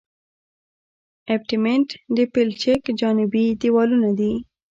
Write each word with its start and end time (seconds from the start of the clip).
ابټمنټ 1.35 1.89
د 2.15 2.17
پلچک 2.33 2.81
جانبي 2.99 3.45
دیوالونه 3.61 4.09
دي 4.19 4.31